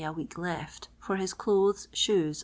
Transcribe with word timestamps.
a 0.03 0.11
week 0.11 0.35
left 0.35 0.87
for 0.97 1.17
his 1.17 1.31
clothes, 1.31 1.87
shoes, 1.93 2.39
&c. 2.39 2.39